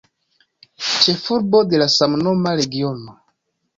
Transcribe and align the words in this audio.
Ĉefurbo 1.03 1.61
de 1.73 1.81
la 1.81 1.91
samnoma 1.99 2.59
regiono. 2.63 3.19